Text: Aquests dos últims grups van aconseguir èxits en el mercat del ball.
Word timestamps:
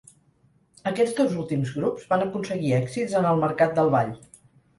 Aquests 0.91 1.13
dos 1.19 1.35
últims 1.41 1.73
grups 1.75 2.07
van 2.15 2.25
aconseguir 2.25 2.73
èxits 2.79 3.15
en 3.21 3.29
el 3.35 3.45
mercat 3.45 3.79
del 3.79 3.95
ball. 3.99 4.13